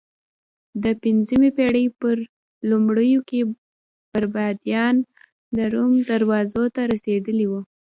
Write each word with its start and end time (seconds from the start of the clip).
د 0.83 0.85
پنځمې 1.03 1.49
پېړۍ 1.57 1.85
په 1.99 2.07
لومړیو 2.69 3.19
کې 3.29 3.39
بربریان 4.11 4.95
د 5.57 5.57
روم 5.73 5.93
دروازو 6.09 6.63
ته 6.75 6.81
رسېدلي 6.93 7.45
وو 7.47 7.61